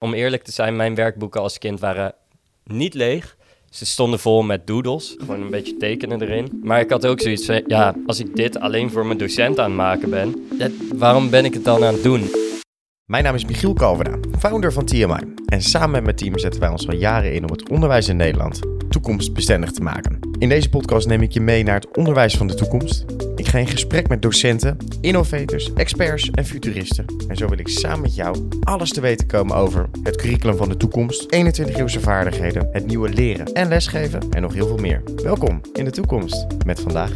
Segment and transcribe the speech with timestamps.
[0.00, 2.14] om eerlijk te zijn, mijn werkboeken als kind waren
[2.64, 3.36] niet leeg.
[3.70, 6.60] Ze stonden vol met doodles, gewoon een beetje tekenen erin.
[6.62, 9.64] Maar ik had ook zoiets van, ja, als ik dit alleen voor mijn docent aan
[9.64, 10.48] het maken ben,
[10.94, 12.30] waarom ben ik het dan aan het doen?
[13.04, 15.34] Mijn naam is Michiel Kalvera, founder van TMI.
[15.46, 18.16] En samen met mijn team zetten wij ons al jaren in om het onderwijs in
[18.16, 20.18] Nederland toekomstbestendig te maken.
[20.38, 23.04] In deze podcast neem ik je mee naar het onderwijs van de toekomst.
[23.50, 27.04] Ga in gesprek met docenten, innovators, experts en futuristen.
[27.28, 30.68] En zo wil ik samen met jou alles te weten komen over het curriculum van
[30.68, 35.02] de toekomst, 21-eeuwse vaardigheden, het nieuwe leren en lesgeven en nog heel veel meer.
[35.22, 37.10] Welkom in de toekomst met vandaag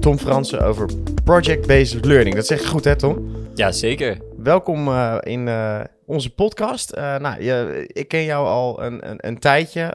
[0.00, 0.90] Tom Fransen over
[1.24, 2.34] Project-Based Learning.
[2.34, 3.30] Dat zeg je goed hè Tom?
[3.54, 4.18] Ja, zeker.
[4.36, 6.96] Welkom uh, in uh, onze podcast.
[6.96, 9.94] Uh, nou, je, ik ken jou al een, een, een tijdje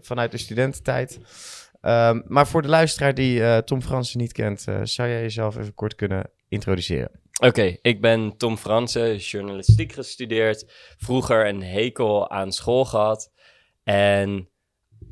[0.00, 1.18] vanuit de studententijd.
[1.82, 5.94] Um, maar voor de luisteraar die Tom Fransen niet kent, zou jij jezelf even kort
[5.94, 7.20] kunnen introduceren?
[7.40, 10.72] Oké, ik ben Tom Fransen, journalistiek gestudeerd.
[10.96, 13.32] Vroeger een hekel aan school gehad.
[13.84, 14.48] En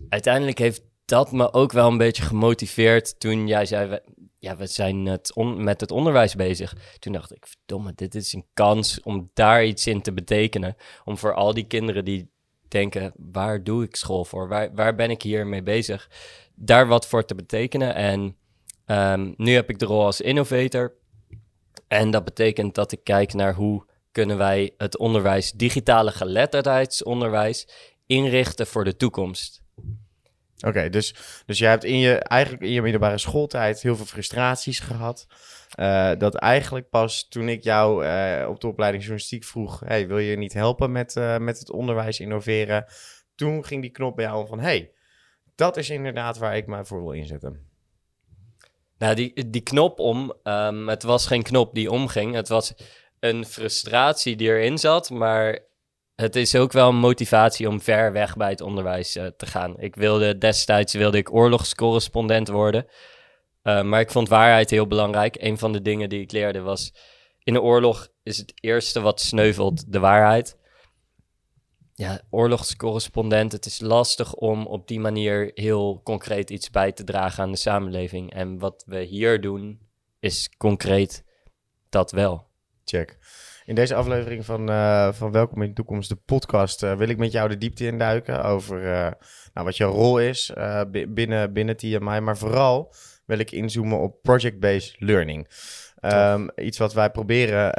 [0.08, 3.98] uiteindelijk heeft dat me ook wel een beetje gemotiveerd toen jij zei,
[4.38, 6.76] ja, we zijn het met het onderwijs bezig.
[6.98, 10.76] Toen dacht ik, verdomme, dit is een kans om daar iets in te betekenen.
[11.04, 12.30] Om voor al die kinderen die
[12.68, 14.48] denken, waar doe ik school voor?
[14.48, 16.10] Waar, waar ben ik hier mee bezig?
[16.62, 17.94] Daar wat voor te betekenen.
[17.94, 18.36] En
[18.86, 20.94] um, nu heb ik de rol als innovator.
[21.88, 27.68] En dat betekent dat ik kijk naar hoe kunnen wij het onderwijs, digitale geletterdheidsonderwijs,
[28.06, 29.62] inrichten voor de toekomst.
[30.66, 31.14] Oké, dus,
[31.46, 35.26] dus jij hebt in je, eigenlijk in je middelbare schooltijd heel veel frustraties gehad.
[35.78, 40.18] Uh, dat eigenlijk pas toen ik jou uh, op de opleiding journalistiek vroeg: hey, wil
[40.18, 42.84] je niet helpen met, uh, met het onderwijs innoveren?
[43.34, 44.90] Toen ging die knop bij jou van: hey,
[45.60, 47.68] dat is inderdaad waar ik mij voor wil inzetten.
[48.98, 52.34] Nou, die, die knop om, um, het was geen knop die omging.
[52.34, 52.74] Het was
[53.18, 55.58] een frustratie die erin zat, maar
[56.14, 59.78] het is ook wel een motivatie om ver weg bij het onderwijs uh, te gaan.
[59.78, 62.86] Ik wilde destijds wilde ik oorlogscorrespondent worden.
[63.62, 65.36] Uh, maar ik vond waarheid heel belangrijk.
[65.40, 66.94] Een van de dingen die ik leerde was...
[67.42, 70.59] in de oorlog is het eerste wat sneuvelt de waarheid.
[72.00, 77.42] Ja, oorlogscorrespondent, het is lastig om op die manier heel concreet iets bij te dragen
[77.42, 78.32] aan de samenleving.
[78.32, 79.80] En wat we hier doen,
[80.20, 81.24] is concreet
[81.88, 82.46] dat wel.
[82.84, 83.18] Check.
[83.64, 87.18] In deze aflevering van, uh, van Welkom in de Toekomst, de podcast, uh, wil ik
[87.18, 89.10] met jou de diepte induiken over uh,
[89.54, 90.52] nou, wat jouw rol is
[91.08, 92.20] binnen, binnen TMI.
[92.20, 92.94] Maar vooral
[93.26, 95.48] wil ik inzoomen op project-based learning.
[96.00, 97.72] Um, iets wat wij proberen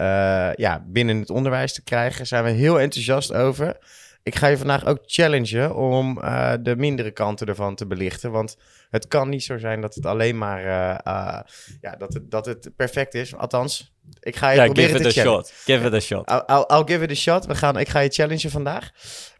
[0.55, 2.27] ja, binnen het onderwijs te krijgen.
[2.27, 3.77] Zijn we heel enthousiast over.
[4.23, 8.31] Ik ga je vandaag ook challengen om uh, de mindere kanten ervan te belichten.
[8.31, 8.57] Want
[8.89, 11.39] het kan niet zo zijn dat het alleen maar uh, uh,
[11.81, 13.35] ja, dat het, dat het perfect is.
[13.35, 15.53] Althans, ik ga je ja, proberen give te it a shot.
[15.65, 16.29] Give it a shot.
[16.29, 17.45] I'll, I'll, I'll, give it a shot.
[17.45, 18.91] We gaan, ik ga je challengen vandaag.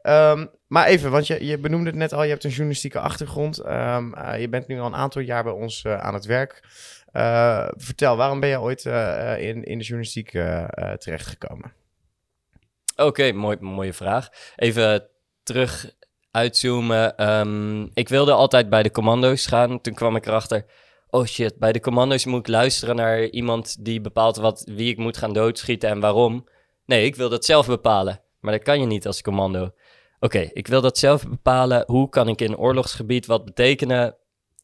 [0.03, 2.23] Um, maar even, want je, je benoemde het net al.
[2.23, 3.65] Je hebt een journalistieke achtergrond.
[3.65, 6.63] Um, je bent nu al een aantal jaar bij ons aan het werk.
[7.77, 8.85] vertel, waarom ben je ooit
[9.37, 10.29] in, in de journalistiek
[10.97, 11.80] terechtgekomen?
[13.01, 14.29] Oké, okay, mooi, mooie vraag.
[14.55, 15.07] Even
[15.43, 15.95] terug
[16.31, 17.29] uitzoomen.
[17.31, 19.81] Um, ik wilde altijd bij de commando's gaan.
[19.81, 20.65] Toen kwam ik erachter.
[21.09, 24.97] Oh shit, bij de commando's moet ik luisteren naar iemand die bepaalt wat, wie ik
[24.97, 26.47] moet gaan doodschieten en waarom.
[26.85, 28.21] Nee, ik wil dat zelf bepalen.
[28.39, 29.71] Maar dat kan je niet als commando.
[30.19, 31.83] Oké, ik wil dat zelf bepalen.
[31.85, 34.15] Hoe kan ik in oorlogsgebied wat betekenen?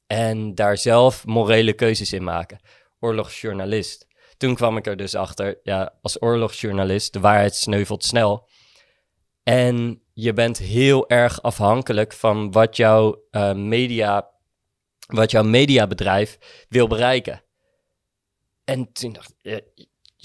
[0.08, 2.60] En daar zelf morele keuzes in maken.
[3.00, 8.48] Oorlogsjournalist toen kwam ik er dus achter, ja, als oorlogsjournalist, de waarheid sneuvelt snel.
[9.44, 14.30] En je bent heel erg afhankelijk van wat jouw uh, media,
[15.08, 16.38] wat jouw mediabedrijf
[16.70, 17.44] wil bereiken.
[18.64, 19.64] En toen dacht ik,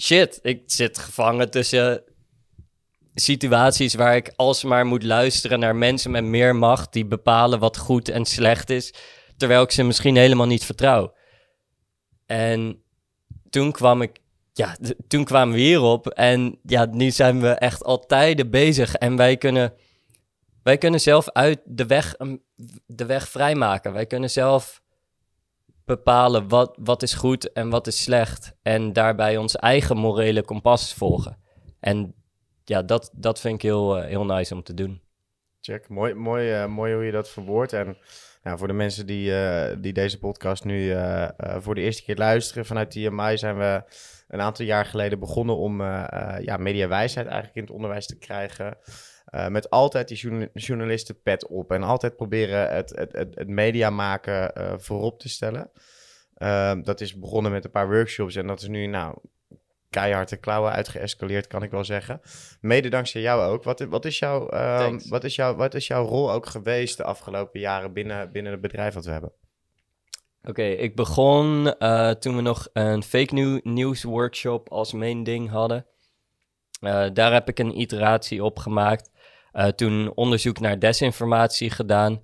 [0.01, 2.03] shit, ik zit gevangen tussen
[3.15, 8.09] situaties waar ik alsmaar moet luisteren naar mensen met meer macht die bepalen wat goed
[8.09, 8.93] en slecht is,
[9.37, 11.15] terwijl ik ze misschien helemaal niet vertrouw.
[12.25, 12.82] En
[13.53, 14.19] toen kwam ik,
[14.53, 14.75] ja,
[15.07, 16.07] toen kwamen we hierop.
[16.07, 18.95] En ja, nu zijn we echt al tijden bezig.
[18.95, 19.73] En wij kunnen,
[20.63, 22.15] wij kunnen zelf uit de weg,
[22.85, 23.93] de weg vrijmaken.
[23.93, 24.81] Wij kunnen zelf
[25.85, 28.55] bepalen wat, wat is goed en wat is slecht.
[28.61, 31.37] En daarbij ons eigen morele kompas volgen.
[31.79, 32.13] En
[32.63, 35.01] ja, dat, dat vind ik heel, uh, heel nice om te doen.
[35.61, 37.73] Check, mooi, mooi, uh, mooi hoe je dat verwoordt.
[37.73, 37.97] En
[38.43, 42.03] nou, voor de mensen die, uh, die deze podcast nu uh, uh, voor de eerste
[42.03, 43.83] keer luisteren vanuit TMI zijn we
[44.27, 45.81] een aantal jaar geleden begonnen om
[46.41, 48.77] ja, mediawijsheid eigenlijk in het onderwijs te krijgen.
[49.49, 53.89] met altijd die journal journalisten pet op en altijd proberen het, het, het, het media
[53.89, 54.51] maken
[54.81, 55.71] voorop te stellen.
[56.33, 59.17] Ehm, dat is begonnen met een paar workshops en dat is nu nou
[59.93, 62.21] keihard de klauwen uitgeëscaleerd, kan ik wel zeggen.
[62.61, 63.63] Mede dankzij jou ook.
[63.63, 67.03] Wat, wat, is jouw, ehm, wat, is jouw, wat is jouw rol ook geweest de
[67.03, 69.31] afgelopen jaren binnen, binnen het bedrijf dat we hebben?
[70.43, 75.49] Oké, ik begon eh, toen we nog een fake new- news workshop als main ding
[75.49, 75.85] hadden.
[76.79, 79.11] Eh, daar heb ik een iteratie op gemaakt.
[79.51, 82.21] Eh, toen onderzoek naar desinformatie gedaan.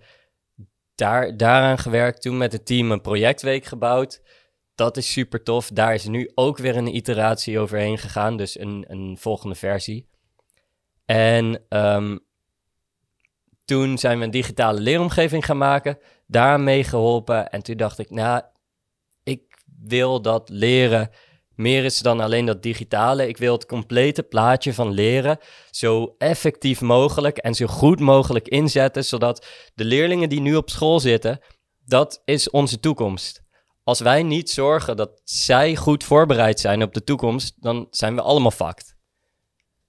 [0.96, 2.22] Daar, daaraan gewerkt.
[2.22, 4.22] Toen met het team een projectweek gebouwd.
[4.80, 5.70] Dat is super tof.
[5.74, 8.38] Daar is nu ook weer een iteratie overheen gegaan.
[8.38, 10.08] Dus een, een volgende versie.
[11.06, 12.18] En ehm,
[13.66, 15.98] toen zijn we een digitale leeromgeving gaan maken
[16.28, 17.50] daar mee geholpen.
[17.50, 18.42] En toen dacht ik, nou,
[19.24, 19.42] ik
[19.82, 21.10] wil dat leren
[21.56, 23.28] meer is dan alleen dat digitale.
[23.28, 25.38] Ik wil het complete plaatje van leren
[25.72, 31.00] zo effectief mogelijk en zo goed mogelijk inzetten, zodat de leerlingen die nu op school
[31.00, 31.40] zitten,
[31.86, 33.48] dat is onze toekomst.
[33.90, 38.22] Als wij niet zorgen dat zij goed voorbereid zijn op de toekomst, dan zijn we
[38.22, 38.96] allemaal fucked.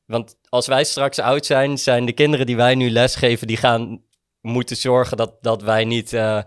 [0.06, 4.02] Want als wij straks oud zijn, zijn de kinderen die wij nu lesgeven, die gaan
[4.40, 6.42] moeten zorgen dat, dat wij niet eh,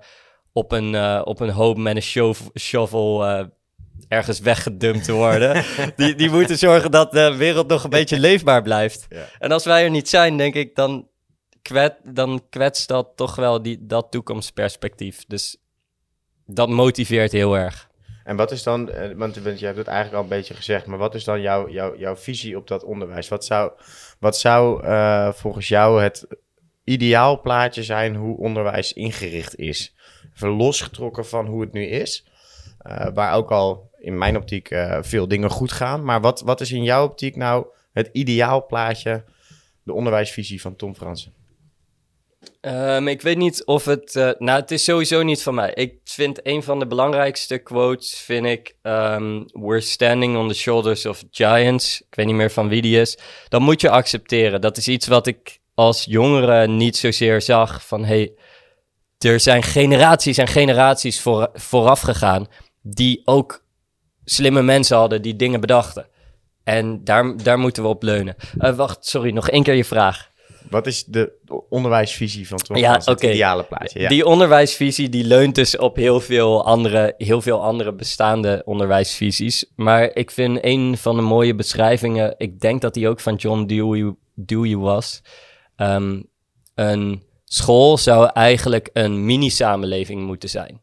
[0.54, 3.46] op, een, eh, op een hoop met een shov- shovel eh,
[4.08, 5.64] ergens weggedumpt worden.
[5.96, 9.06] die, die moeten zorgen dat de wereld nog een beetje leefbaar blijft.
[9.10, 9.26] Ja.
[9.40, 11.08] En als wij er niet zijn, denk ik, dan,
[11.62, 15.24] kwet, dan kwetst dat toch wel die, dat toekomstperspectief.
[15.28, 15.58] Dus
[16.46, 17.92] dat motiveert heel erg.
[18.24, 20.98] En wat is dan, eh, want je hebt het eigenlijk al een beetje gezegd, maar
[20.98, 23.28] wat is dan jouw, jouw, visie op dat onderwijs?
[23.28, 23.72] Wat zou,
[24.20, 26.28] wat zou eh, volgens jou het
[26.84, 29.96] ideaal plaatje zijn hoe onderwijs ingericht is?
[30.36, 32.26] Even losgetrokken van hoe het nu is,
[32.80, 34.70] eh, waar ook al in mijn optiek
[35.02, 36.04] veel dingen goed gaan.
[36.04, 39.24] Maar wat, wat is in jouw optiek nou het ideaal plaatje,
[39.84, 41.34] de onderwijsvisie van Tom Fransen?
[42.62, 44.16] Ehm, ik weet niet of het...
[44.16, 45.72] eh, nou, het is sowieso niet van mij.
[45.74, 48.76] Ik vind een van de belangrijkste quotes, vind ik...
[48.82, 52.02] ehm, We're standing on the shoulders of giants.
[52.02, 53.18] Ik weet niet meer van wie die is.
[53.50, 54.62] Dat moet je accepteren.
[54.62, 57.88] Dat is iets wat ik als jongere niet zozeer zag.
[57.88, 58.34] Van, hey,
[59.18, 62.48] er zijn generaties en generaties voor, vooraf gegaan...
[62.82, 63.64] die ook
[64.26, 66.08] slimme mensen hadden die dingen bedachten.
[66.64, 68.36] En daar, daar moeten we op leunen.
[68.58, 70.32] Eh, wacht, sorry, nog één keer je vraag.
[70.70, 71.32] Wat is de
[71.70, 73.12] onderwijsvisie van Tom Ja, oké.
[73.12, 74.10] Het ideale plaatje, ja.
[74.10, 79.66] Die onderwijsvisie die leunt dus op heel veel, andere, heel veel andere bestaande onderwijsvisies.
[79.76, 83.66] Maar ik vind een van de mooie beschrijvingen, ik denk dat die ook van John
[83.66, 85.22] Dewey, Dewey was.
[85.76, 86.22] Ehm,
[86.76, 90.82] een school zou eigenlijk een mini-samenleving moeten zijn.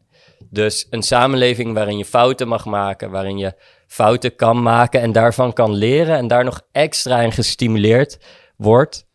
[0.49, 3.53] Dus een samenleving waarin je fouten mag maken, waarin je
[3.87, 8.19] fouten kan maken en daarvan kan leren en daar nog extra in gestimuleerd
[8.55, 9.09] wordt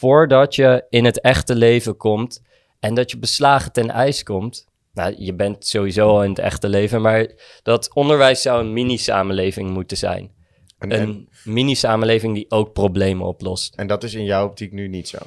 [0.00, 2.42] voordat je in het echte leven komt
[2.78, 4.66] en dat je beslagen ten ijs komt.
[4.92, 7.26] Nou, je bent sowieso al in het echte leven, maar
[7.62, 10.30] dat onderwijs zou een mini-samenleving moeten zijn.
[10.78, 13.74] En, en, Een mini-samenleving die ook problemen oplost.
[13.74, 15.18] en dat is in jouw optiek nu niet zo.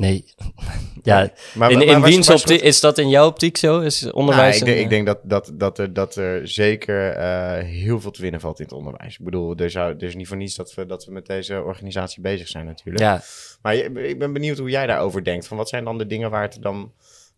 [0.00, 0.24] Nee.
[1.02, 3.80] ja, Maar, in, maar in wiens optiek is dat in jouw optiek zo?
[3.80, 8.00] Is onderwijs Nou, ik, ik denk dat, dat, dat, er, dat er zeker eh, heel
[8.00, 9.18] veel te winnen valt in het onderwijs.
[9.18, 11.62] Ik bedoel, er, zou, er is niet voor niets dat we, dat we met deze
[11.62, 13.04] organisatie bezig zijn natuurlijk.
[13.04, 13.22] Ja,
[13.62, 15.46] Maar ik ben benieuwd hoe jij daarover denkt.
[15.46, 16.92] Van wat zijn dan de dingen waar het dan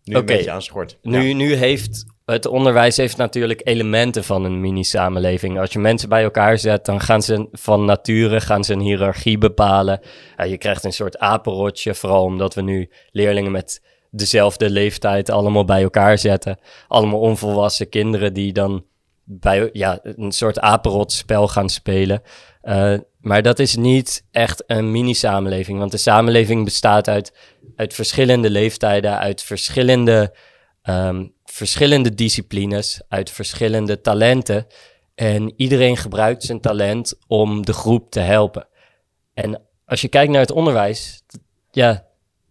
[0.05, 0.19] nu Oké.
[0.21, 0.99] een beetje aan schort?
[1.03, 1.35] Nu, Ja.
[1.35, 5.59] nu heeft het onderwijs heeft natuurlijk elementen van een mini-samenleving.
[5.59, 9.39] Als je mensen bij elkaar zet, dan gaan ze van nature gaan ze een hiërarchie
[9.39, 10.01] bepalen.
[10.47, 15.83] Je krijgt een soort apenrotje, vooral omdat we nu leerlingen met dezelfde leeftijd allemaal bij
[15.83, 16.59] elkaar zetten.
[16.89, 18.85] Allemaal onvolwassen kinderen die dan
[19.25, 22.23] bij ja, een soort apenrotspel gaan spelen.
[22.61, 27.33] Eh, maar dat is niet echt een mini-samenleving, want de samenleving bestaat uit,
[27.77, 30.35] uit verschillende leeftijden, uit verschillende,
[30.83, 34.67] ehm, verschillende disciplines, uit verschillende talenten.
[35.15, 38.69] En iedereen gebruikt zijn talent om de groep te helpen.
[39.35, 41.23] En als je kijkt naar het onderwijs,
[41.71, 42.07] ja,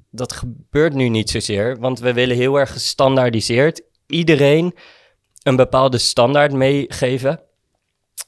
[0.10, 4.75] dat gebeurt nu niet zozeer, want we willen heel erg gestandaardiseerd iedereen
[5.43, 7.41] een bepaalde standaard meegeven.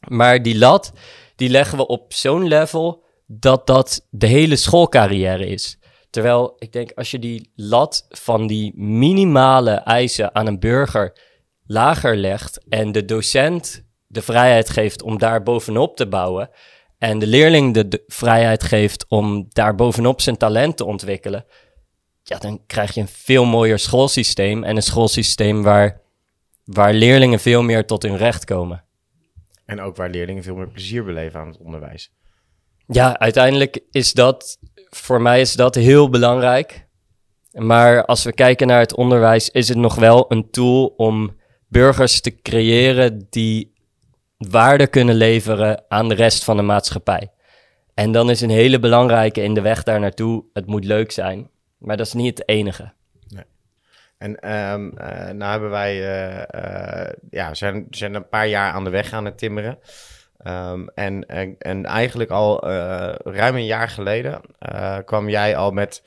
[0.07, 0.91] Maar die lat,
[1.35, 5.77] die leggen we op zo'n level dat dat de hele schoolcarrière is.
[6.13, 11.17] Terwijl ik denk, als je die lat van die minimale eisen aan een burger
[11.65, 16.49] lager legt en de docent de vrijheid geeft om daar bovenop te bouwen
[16.97, 21.45] en de leerling de, de vrijheid geeft om daar bovenop zijn talent te ontwikkelen,
[22.23, 26.01] ja, dan krijg je een veel mooier schoolsysteem en een schoolsysteem waar,
[26.63, 28.83] waar leerlingen veel meer tot hun recht komen.
[29.65, 32.11] En ook waar leerlingen veel meer plezier beleven aan het onderwijs.
[32.87, 34.57] Ja, uiteindelijk is dat,
[34.95, 36.87] voor mij is dat heel belangrijk.
[37.51, 41.35] Maar als we kijken naar het onderwijs, is het nog wel een tool om
[41.67, 43.73] burgers te creëren die
[44.37, 47.31] waarde kunnen leveren aan de rest van de maatschappij.
[47.93, 51.49] En dan is een hele belangrijke in de weg daar naartoe, het moet leuk zijn.
[51.77, 52.93] Maar dat is niet het enige.
[54.17, 58.83] En um, uh, nou hebben wij, uh, uh, ja, zijn, zijn een paar jaar aan
[58.83, 59.79] de weg aan het timmeren.
[60.47, 62.67] Um, en, en, en, eigenlijk al
[63.23, 64.41] ruim een jaar geleden
[65.05, 66.03] kwam jij al met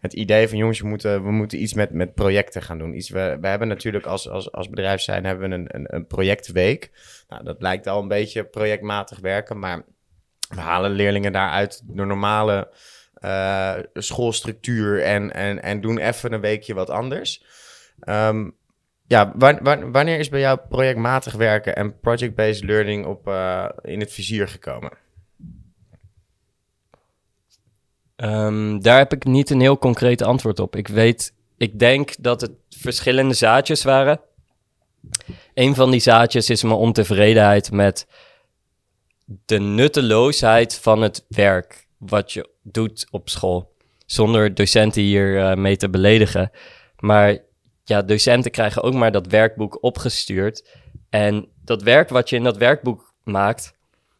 [0.00, 2.94] het idee van jongens, we moeten, we moeten iets met, met projecten gaan doen.
[2.94, 6.06] Iets, we, we hebben natuurlijk als, als, als bedrijf zijn, hebben we een, een, een
[6.06, 6.90] projectweek.
[7.28, 9.84] Nou, dat lijkt al een beetje projectmatig werken, maar
[10.48, 12.68] we halen leerlingen daaruit de normale
[13.24, 17.44] uh, schoolstructuur en, en, en doen even een weekje wat anders.
[18.08, 18.56] Um,
[19.06, 19.32] ja,
[19.92, 24.90] wanneer is bij jou projectmatig werken en project-based learning op, uh, in het vizier gekomen?
[28.16, 30.76] Um, daar heb ik niet een heel concreet antwoord op.
[30.76, 34.20] Ik weet, ik denk dat het verschillende zaadjes waren.
[35.54, 38.06] Een van die zaadjes is mijn ontevredenheid met
[39.24, 43.74] de nutteloosheid van het werk wat je doet op school.
[44.06, 46.50] Zonder docenten hier uh, mee te beledigen.
[46.98, 47.38] Maar
[47.88, 50.68] ja, docenten krijgen ook maar dat werkboek opgestuurd.
[51.10, 53.74] En dat werk wat je in dat werkboek maakt,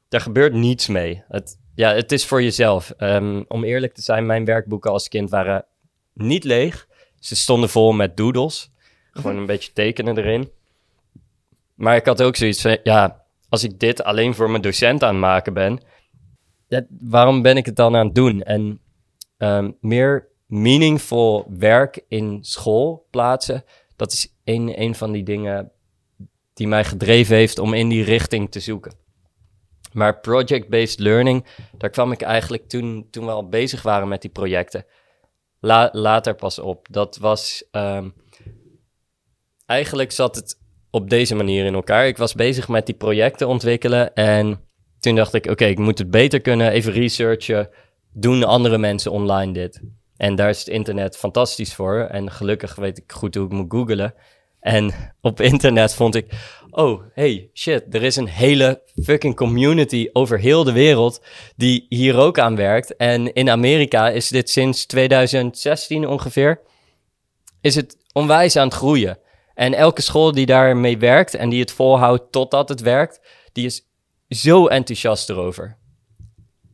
[0.08, 1.22] daar gebeurt niets mee.
[1.28, 2.94] Het, ja, het is voor jezelf.
[2.98, 5.64] Um, om eerlijk te zijn, mijn werkboeken als kind waren
[6.12, 6.88] niet leeg.
[7.18, 8.70] Ze stonden vol met doodles.
[9.10, 10.50] Gewoon een beetje tekenen erin.
[11.74, 15.08] Maar ik had ook zoiets van, ja, als ik dit alleen voor mijn docent aan
[15.08, 15.80] het maken ben,
[17.00, 18.42] waarom ben ik het dan aan het doen?
[18.42, 18.80] En
[19.38, 23.64] um, meer meaningful werk in school plaatsen,
[23.96, 25.70] dat is een, een van die dingen
[26.54, 28.92] die mij gedreven heeft om in die richting te zoeken.
[29.92, 31.46] Maar project-based learning,
[31.78, 34.84] daar kwam ik eigenlijk toen, toen we al bezig waren met die projecten,
[35.92, 36.86] later pas op.
[36.90, 37.64] Dat was.
[37.72, 38.14] Um,
[39.66, 40.58] eigenlijk zat het
[40.90, 42.06] op deze manier in elkaar.
[42.06, 44.60] Ik was bezig met die projecten ontwikkelen en
[45.00, 47.68] toen dacht ik: oké, ik moet het beter kunnen, even researchen.
[48.12, 49.80] Doen andere mensen online dit?
[50.16, 52.00] En daar is het internet fantastisch voor.
[52.00, 54.14] En gelukkig weet ik goed hoe ik moet googlen.
[54.60, 56.26] En op internet vond ik,
[56.70, 61.22] oh, hey, shit, er is een hele fucking community over heel de wereld
[61.56, 62.96] die hier ook aan werkt.
[62.96, 66.60] En in Amerika is dit sinds 2016 ongeveer,
[67.60, 69.18] is het onwijs aan het groeien.
[69.54, 73.20] En elke school die daarmee werkt en die het volhoudt totdat het werkt,
[73.52, 73.86] die is
[74.28, 75.76] zo enthousiast erover.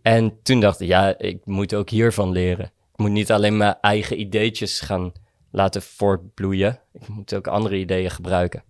[0.02, 4.20] En toen dacht ik, ja, ik moet ook hiervan leren moet niet alleen mijn eigen
[4.20, 5.12] ideetjes gaan
[5.50, 6.80] laten voortbloeien.
[6.92, 8.64] Ik moet ook andere ideeën gebruiken.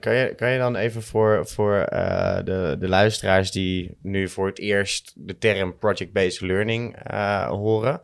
[0.00, 4.46] Kan je, kan je dan even voor, voor uh, de, de luisteraars die nu voor
[4.46, 8.00] het eerst de term project-based learning uh, horen.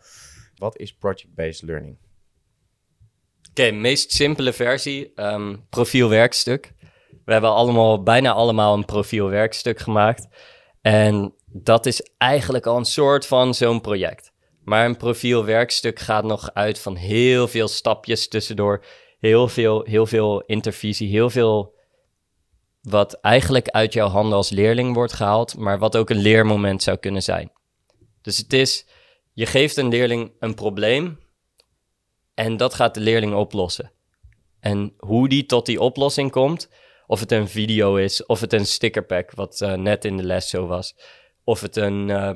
[0.56, 1.96] Wat is project-based learning?
[3.48, 6.72] Oké, okay, meest simpele versie, um, profielwerkstuk.
[7.24, 10.28] We hebben allemaal, bijna allemaal een profielwerkstuk gemaakt.
[10.80, 14.32] En dat is eigenlijk al een soort van zo'n project.
[14.66, 18.84] Maar een profielwerkstuk gaat nog uit van heel veel stapjes tussendoor.
[19.18, 21.74] Heel veel, heel veel intervisie, heel veel
[22.80, 26.96] wat eigenlijk uit jouw handen als leerling wordt gehaald, maar wat ook een leermoment zou
[26.96, 27.52] kunnen zijn.
[28.22, 28.86] Dus het is,
[29.32, 31.18] je geeft een leerling een probleem
[32.34, 33.92] en dat gaat de leerling oplossen.
[34.60, 36.70] En hoe die tot die oplossing komt,
[37.06, 40.48] of het een video is, of het een stickerpack, wat uh, net in de les
[40.48, 40.96] zo was,
[41.44, 42.30] of het een, uh,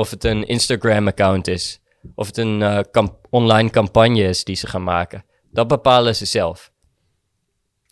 [0.00, 1.80] of het een Instagram-account is.
[2.14, 5.24] Of het een uh, online campagne is die ze gaan maken.
[5.50, 6.72] Dat bepalen ze zelf.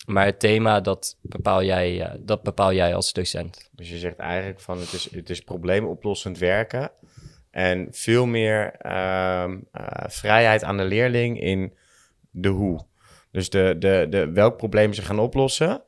[0.07, 3.71] Maar het thema, dat bepaal jij, uh, dat bepaal jij als docent.
[3.73, 6.91] Dus je zegt eigenlijk van het is, het is probleemoplossend werken.
[7.51, 9.55] En veel meer uh,
[10.07, 11.75] vrijheid aan de leerling in
[12.31, 12.87] de hoe.
[13.31, 15.83] Dus de, de, de, welk probleem ze gaan oplossen,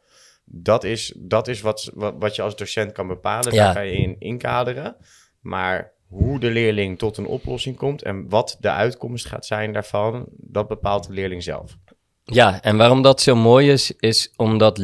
[0.44, 3.54] dat is, dat is wat, wat, wat je als docent kan bepalen.
[3.54, 3.64] Ja.
[3.64, 4.96] Daar ga je in inkaderen.
[5.40, 10.26] Maar hoe de leerling tot een oplossing komt en wat de uitkomst gaat zijn daarvan,
[10.36, 11.76] dat bepaalt de leerling zelf.
[12.24, 14.78] Ja, en waarom dat zo mooi is, is omdat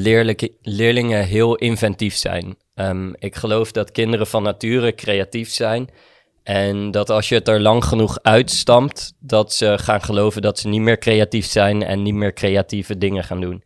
[0.60, 2.56] leerlingen heel inventief zijn.
[2.74, 5.88] Um, ik geloof dat kinderen van nature creatief zijn.
[6.42, 10.68] En dat als je het er lang genoeg uitstampt, dat ze gaan geloven dat ze
[10.68, 13.64] niet meer creatief zijn en niet meer creatieve dingen gaan doen.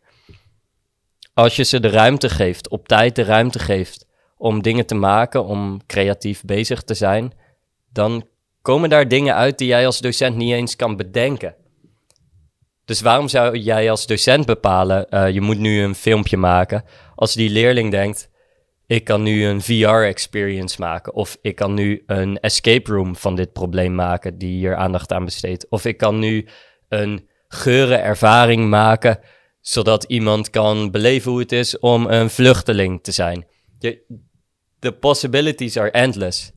[1.33, 4.05] Als je ze de ruimte geeft, op tijd de ruimte geeft
[4.37, 7.33] om dingen te maken, om creatief bezig te zijn,
[7.91, 8.27] dan
[8.61, 11.55] komen daar dingen uit die jij als docent niet eens kan bedenken.
[12.85, 16.83] Dus waarom zou jij als docent bepalen, uh, je moet nu een filmpje maken,
[17.15, 18.29] als die leerling denkt,
[18.87, 23.53] ik kan nu een VR-experience maken, of ik kan nu een escape room van dit
[23.53, 26.47] probleem maken die hier aandacht aan besteedt, of ik kan nu
[26.89, 29.19] een geurenervaring maken,
[29.61, 33.45] zodat iemand kan beleven hoe het is om een vluchteling te zijn.
[34.79, 36.51] de possibilities are endless.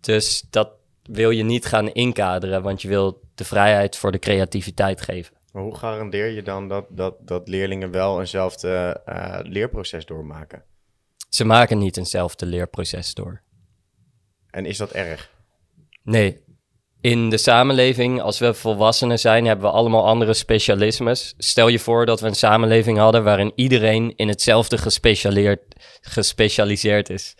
[0.00, 0.70] Dus dat
[1.02, 5.34] wil je niet gaan inkaderen, want je wil de vrijheid voor de creativiteit geven.
[5.52, 10.62] Maar hoe garandeer je dan dat, dat, dat leerlingen wel eenzelfde uh, leerproces doormaken?
[11.28, 13.40] Ze maken niet eenzelfde leerproces door.
[14.50, 15.30] En is dat erg?
[16.02, 16.40] Nee.
[17.00, 21.34] In de samenleving, als we volwassenen zijn, hebben we allemaal andere specialismes.
[21.38, 24.78] Stel je voor dat we een samenleving hadden waarin iedereen in hetzelfde
[26.00, 27.36] gespecialiseerd is.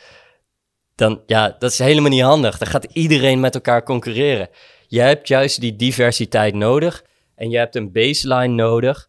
[1.00, 2.58] Dan, ja, dat is helemaal niet handig.
[2.58, 4.48] Dan gaat iedereen met elkaar concurreren.
[4.86, 7.04] Je hebt juist die diversiteit nodig.
[7.34, 9.08] En je hebt een baseline nodig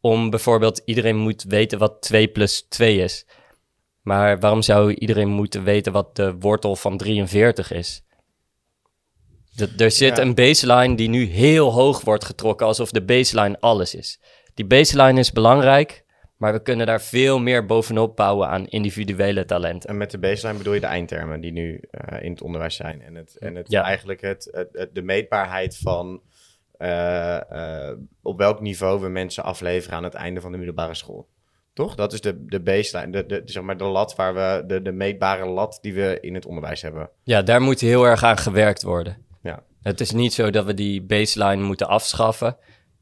[0.00, 3.26] om bijvoorbeeld iedereen moet weten wat 2 plus 2 is.
[4.02, 8.04] Maar waarom zou iedereen moeten weten wat de wortel van 43 is?
[9.76, 14.20] er zit een baseline die nu heel hoog wordt getrokken, alsof de baseline alles is.
[14.54, 16.04] Die baseline is belangrijk,
[16.36, 19.90] maar we kunnen daar veel meer bovenop bouwen aan individuele talenten.
[19.90, 23.02] En met de baseline bedoel je de eindtermen die nu uh, in het onderwijs zijn.
[23.02, 23.82] En, het, en het, ja.
[23.82, 26.20] eigenlijk het, het, de meetbaarheid van
[26.78, 31.28] uh, uh, op welk niveau we mensen afleveren aan het einde van de middelbare school.
[31.72, 31.94] Toch?
[31.94, 34.92] Dat is de, de baseline, de, de, zeg maar de lat waar we, de, de
[34.92, 37.10] meetbare lat die we in het onderwijs hebben.
[37.22, 39.24] Ja, daar moet heel erg aan gewerkt worden.
[39.42, 39.62] Ja.
[39.82, 42.56] Het is niet zo dat we die baseline moeten afschaffen,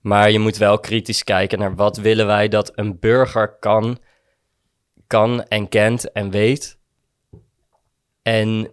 [0.05, 3.99] maar je moet wel kritisch kijken naar wat willen wij dat een burger kan,
[5.07, 6.79] kan en kent en weet.
[8.23, 8.71] En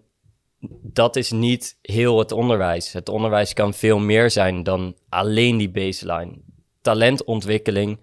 [0.82, 2.94] dat is niet heel het onderwijs.
[2.94, 6.38] Het onderwijs kan veel meer zijn dan alleen die baseline.
[6.82, 8.00] Talentontwikkeling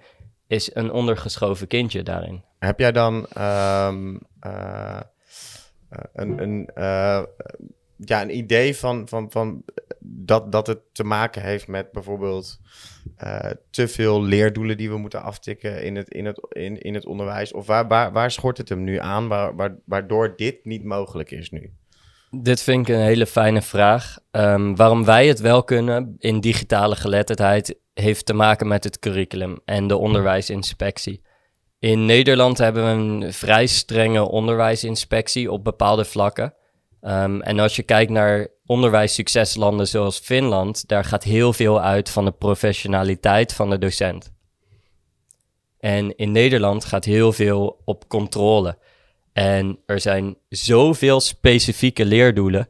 [0.47, 2.43] is een ondergeschoven kindje daarin.
[2.59, 5.01] Heb jij dan um, uh,
[6.13, 7.23] een, een, uh,
[7.97, 9.65] ja, een idee van, van, van
[10.01, 12.61] dat, dat het te maken heeft met bijvoorbeeld
[13.25, 17.07] uh, te veel leerdoelen die we moeten aftikken in het, in het, in, in het
[17.07, 17.53] onderwijs?
[17.53, 21.31] Of waar, waar, waar schort het hem nu aan waar, waar, waardoor dit niet mogelijk
[21.31, 21.73] is nu?
[22.31, 24.19] Dit vind ik een hele fijne vraag.
[24.31, 29.59] Um, waarom wij het wel kunnen in digitale geletterdheid heeft te maken met het curriculum
[29.65, 31.23] en de onderwijsinspectie.
[31.79, 36.55] In Nederland hebben we een vrij strenge onderwijsinspectie op bepaalde vlakken.
[37.03, 42.25] Um, en als je kijkt naar onderwijssucceslanden zoals Finland, daar gaat heel veel uit van
[42.25, 44.33] de professionaliteit van de docent.
[45.79, 48.79] En in Nederland gaat heel veel op controle.
[49.33, 52.69] En er zijn zoveel specifieke leerdoelen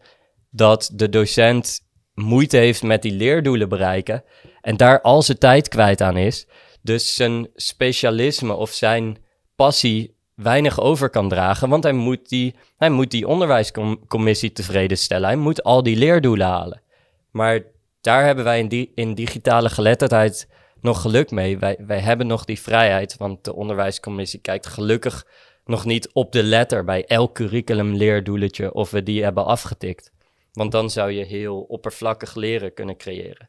[0.50, 1.80] dat de docent
[2.14, 4.24] moeite heeft met die leerdoelen bereiken
[4.60, 6.46] en daar al zijn tijd kwijt aan is.
[6.82, 9.18] Dus zijn specialisme of zijn
[9.56, 15.26] passie weinig over kan dragen, want hij moet die, hij moet die onderwijscommissie tevreden stellen.
[15.26, 16.82] Hij moet al die leerdoelen halen.
[17.30, 17.62] Maar
[18.00, 20.48] daar hebben wij in, in digitale geletterdheid
[20.80, 21.58] nog geluk mee.
[21.58, 25.26] Wij, wij hebben nog die vrijheid, want de onderwijscommissie kijkt gelukkig
[25.64, 30.12] nog niet op de letter bij elk curriculum leerdoeletje of we die hebben afgetikt.
[30.52, 33.48] Want dan zou je heel oppervlakkig leren kunnen creëren.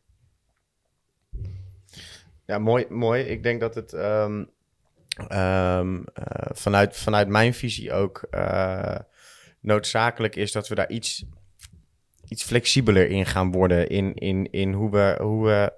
[2.45, 2.85] Ja, mooi.
[2.89, 3.23] mooi.
[3.23, 4.49] Ik denk dat het um,
[5.31, 6.03] um,
[6.51, 8.95] vanuit, vanuit mijn visie ook uh,
[9.59, 11.25] noodzakelijk is dat we daar iets,
[12.27, 13.89] iets flexibeler in gaan worden.
[13.89, 15.73] In, in, in hoe, we, hoe we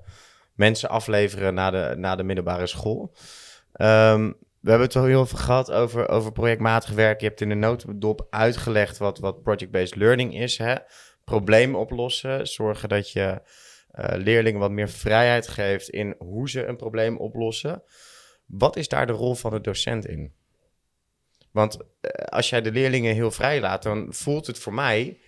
[0.53, 3.15] mensen afleveren naar de, naar de middelbare school.
[3.81, 7.19] Um, we hebben het al heel veel gehad over, over projectmatig werk.
[7.21, 10.57] Je hebt in de notendop uitgelegd wat, wat project-based learning is.
[10.57, 10.75] Hè?
[11.23, 13.41] Problemen oplossen, zorgen dat je
[13.99, 17.83] uh, leerlingen wat meer vrijheid geeft in hoe ze een probleem oplossen.
[18.51, 20.33] Wat is daar de rol van de docent in?
[21.51, 25.19] Want uh, als jij de leerlingen heel vrij laat, dan voelt het voor mij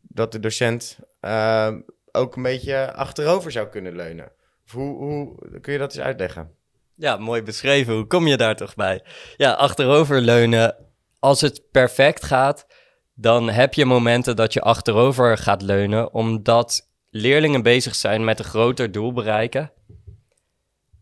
[0.00, 1.72] dat de docent uh,
[2.12, 4.32] ook een beetje achterover zou kunnen leunen.
[4.70, 6.50] Hoe, hoe kun je dat eens uitleggen?
[6.94, 7.94] Ja, mooi beschreven.
[7.94, 9.04] Hoe kom je daar toch bij?
[9.36, 10.76] Ja, achteroverleunen.
[11.18, 12.66] Als het perfect gaat,
[13.14, 18.44] dan heb je momenten dat je achterover gaat leunen, omdat leerlingen bezig zijn met een
[18.44, 19.72] groter doel bereiken.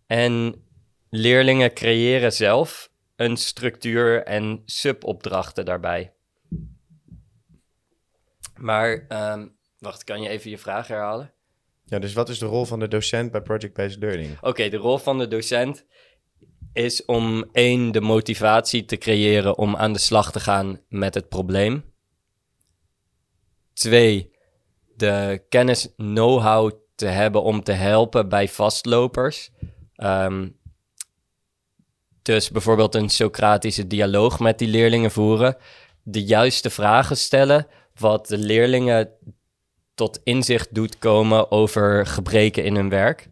[0.07, 0.63] En
[1.16, 6.12] leerlingen creëren zelf een structuur en subopdrachten daarbij.
[8.57, 11.33] Maar, um, wacht, kan je even je vraag herhalen?
[11.85, 14.40] Ja, dus wat is de rol van de docent bij project-based learning?
[14.40, 15.87] Oké, de rol van de docent
[16.72, 21.29] is om één, de motivatie te creëren om aan de slag te gaan met het
[21.29, 21.92] probleem.
[23.72, 24.33] Twee,
[24.96, 29.50] de kennis, know-how te hebben om te helpen bij vastlopers.
[29.96, 30.62] Um,
[32.24, 35.56] dus bijvoorbeeld een Socratische dialoog met die leerlingen voeren.
[36.02, 37.66] De juiste vragen stellen,
[37.98, 39.10] wat de leerlingen
[39.94, 43.28] tot inzicht doet komen over gebreken in hun werk.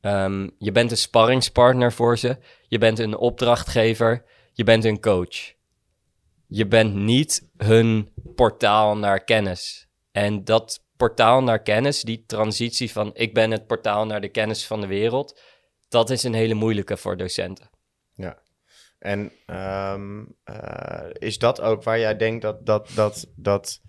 [0.00, 2.36] Um, je bent een sparringspartner voor ze.
[2.68, 4.24] Je bent een opdrachtgever.
[4.52, 5.54] je bent hun coach.
[6.46, 9.88] Je bent niet hun portaal naar kennis.
[10.12, 14.66] En dat portaal naar kennis, die transitie van ik ben het portaal naar de kennis
[14.66, 15.40] van de wereld,
[15.96, 17.70] dat is een hele moeilijke voor docenten.
[18.14, 18.42] Ja.
[18.98, 23.80] En ehm, eh, is dat ook waar jij denkt dat, dat, dat, dat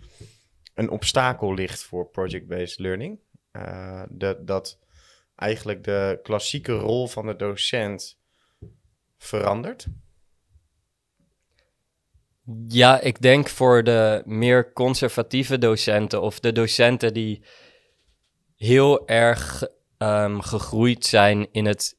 [0.74, 3.20] een obstakel ligt voor project-based learning?
[3.52, 4.80] Uh, dat, dat
[5.36, 8.20] eigenlijk de klassieke rol van de docent
[9.18, 9.88] verandert?
[12.68, 17.44] Ja, ik denk voor de meer conservatieve docenten of de docenten die
[18.56, 19.68] heel erg
[19.98, 21.97] um, gegroeid zijn in het,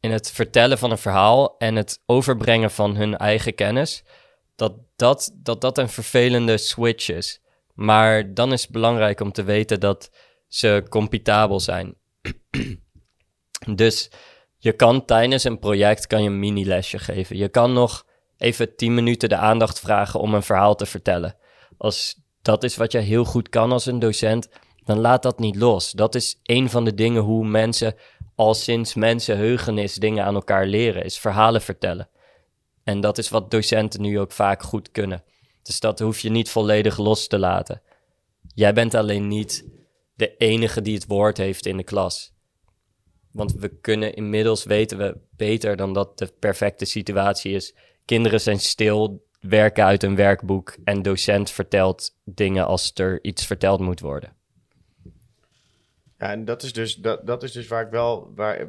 [0.00, 4.04] in het vertellen van een verhaal en het overbrengen van hun eigen kennis,
[4.56, 7.40] dat dat, dat, dat een vervelende switch is.
[7.74, 10.10] Maar dan is het belangrijk om te weten dat
[10.48, 11.94] ze computabel zijn.
[13.74, 14.10] dus
[14.58, 17.36] je kan tijdens een project kan je een mini-lesje geven.
[17.36, 18.06] Je kan nog
[18.36, 21.36] even 10 minuten de aandacht vragen om een verhaal te vertellen.
[21.76, 24.48] Als dat is wat je heel goed kan als een docent,
[24.84, 25.90] dan laat dat niet los.
[25.90, 27.94] Dat is een van de dingen hoe mensen
[28.38, 32.08] al sinds mensenheugenis dingen aan elkaar leren, is verhalen vertellen.
[32.84, 35.24] En dat is wat docenten nu ook vaak goed kunnen.
[35.62, 37.82] Dus dat hoef je niet volledig los te laten.
[38.54, 39.64] Jij bent alleen niet
[40.14, 42.32] de enige die het woord heeft in de klas.
[43.32, 47.74] Want we kunnen inmiddels weten we beter dan dat de perfecte situatie is.
[48.04, 53.80] Kinderen zijn stil, werken uit een werkboek en docent vertelt dingen als er iets verteld
[53.80, 54.37] moet worden.
[56.18, 58.68] Ja, en dat is dus, dat, dat is dus waar ik wel, waar,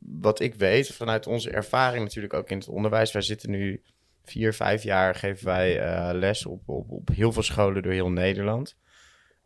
[0.00, 3.12] wat ik weet vanuit onze ervaring natuurlijk ook in het onderwijs.
[3.12, 3.82] Wij zitten nu
[4.24, 8.10] vier, vijf jaar, geven wij uh, les op, op, op heel veel scholen door heel
[8.10, 8.76] Nederland.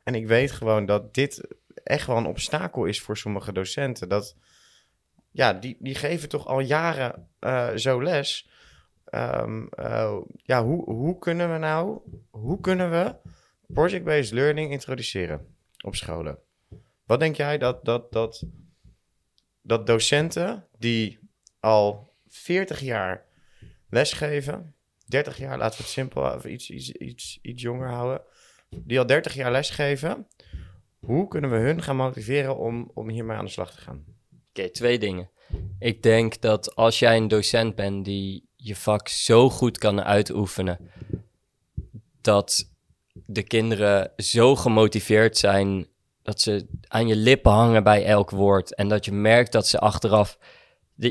[0.03, 4.09] En ik weet gewoon dat dit echt wel een obstakel is voor sommige docenten.
[4.09, 4.37] Dat,
[5.31, 8.51] ja, die, die geven toch al jaren uh, zo les.
[9.11, 9.69] Um,
[10.43, 13.15] ja, hoe, hoe kunnen we nou, hoe kunnen we
[13.67, 15.47] project-based learning introduceren
[15.85, 16.39] op scholen?
[17.07, 18.43] Wat denk jij dat, dat, dat,
[19.63, 21.19] dat docenten die
[21.61, 23.25] al 40 jaar
[23.89, 24.75] lesgeven,
[25.07, 28.23] 30 jaar, laten we het simpel, iets, iets, iets, iets jonger houden,
[28.69, 30.27] die al 30 jaar lesgeven,
[30.99, 34.05] hoe kunnen we hun gaan motiveren om, om hiermee aan de slag te gaan?
[34.49, 35.31] Oké, twee dingen.
[35.79, 40.91] Ik denk dat als jij een docent bent die je vak zo goed kan uitoefenen,
[42.21, 42.75] dat
[43.13, 45.87] de kinderen zo gemotiveerd zijn
[46.27, 49.79] dat ze aan je lippen hangen bij elk woord en dat je merkt dat ze
[49.79, 50.39] achteraf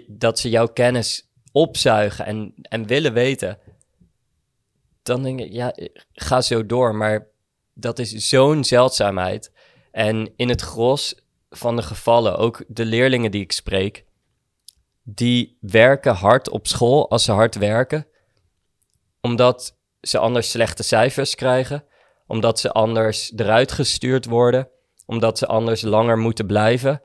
[0.08, 3.60] dat ze jouw kennis opzuigen en, en willen weten,
[5.04, 5.74] dan denk ik, ja,
[6.14, 6.96] ga zo door.
[6.96, 7.28] Maar
[7.74, 9.52] dat is zo'n zeldzaamheid.
[9.92, 11.16] En in het gros
[11.50, 14.06] van de gevallen, ook de leerlingen die ik spreek,
[15.04, 18.08] die werken hard op school als ze hard werken,
[19.22, 21.86] omdat ze anders slechte cijfers krijgen,
[22.28, 24.70] omdat ze anders eruit gestuurd worden,
[25.06, 27.02] omdat ze anders langer moeten blijven,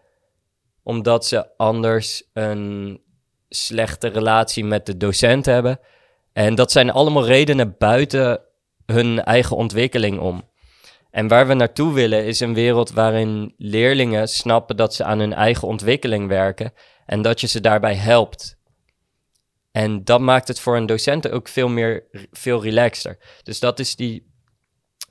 [0.83, 3.01] omdat ze anders een
[3.49, 5.81] slechte relatie met de docent hebben.
[6.33, 8.41] En dat zijn allemaal redenen buiten
[8.87, 10.49] hun eigen ontwikkeling om.
[11.11, 15.33] En waar we naartoe willen is een wereld waarin leerlingen snappen dat ze aan hun
[15.33, 16.73] eigen ontwikkeling werken
[17.07, 18.59] en dat je ze daarbij helpt.
[19.73, 23.19] En dat maakt het voor een docent ook veel meer veel relaxter.
[23.43, 24.30] Dus dat is die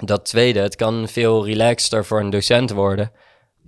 [0.06, 0.60] dat tweede.
[0.60, 3.12] Het kan veel relaxter voor een docent worden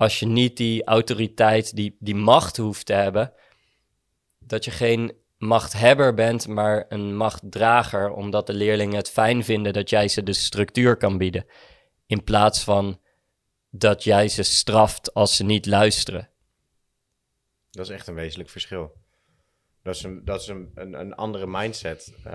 [0.01, 3.33] als je niet die autoriteit, die, die macht hoeft te hebben.
[4.39, 9.89] Dat je geen machthebber bent, maar een machtdrager, omdat de leerlingen het fijn vinden dat
[9.89, 11.45] jij ze de structuur kan bieden.
[12.05, 12.99] In plaats van
[13.69, 16.29] dat jij ze straft als ze niet luisteren.
[17.71, 19.00] Dat is echt een wezenlijk verschil.
[19.83, 22.33] Dat is een, dat is een, een, een andere mindset uh,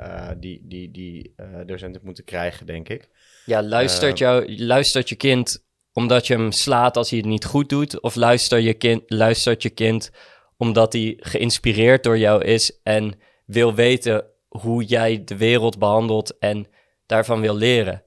[0.00, 3.08] uh, die, die, die uh, docenten moeten krijgen, denk ik.
[3.44, 7.68] Ja, luistert, jou, luistert je kind omdat je hem slaat als hij het niet goed
[7.68, 8.00] doet?
[8.00, 10.10] Of luister je kind, luistert je kind
[10.56, 16.66] omdat hij geïnspireerd door jou is en wil weten hoe jij de wereld behandelt en
[17.06, 18.02] daarvan wil leren?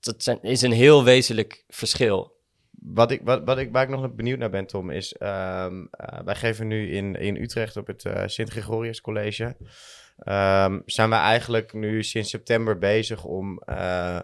[0.00, 2.36] dat zijn, is een heel wezenlijk verschil.
[2.80, 5.14] Wat ik, wat, wat ik, waar ik nog benieuwd naar ben, Tom, is...
[5.20, 9.56] Um, uh, wij geven nu in, in Utrecht op het uh, Sint-Gregorius College...
[10.28, 14.18] Um, zijn we eigenlijk nu sinds september bezig om uh,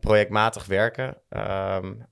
[0.00, 2.06] projectmatig werken um,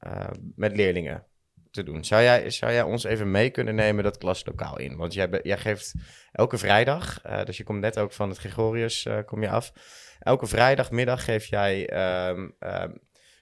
[0.57, 1.27] met leerlingen
[1.71, 2.05] te doen.
[2.05, 4.97] Zou jij, zou jij ons even mee kunnen nemen dat klaslokaal in?
[4.97, 5.95] Want jij, jij geeft
[6.33, 9.73] elke vrijdag, dus je komt net ook van het Gregorius, kom je af...
[10.19, 11.89] Elke vrijdagmiddag geef jij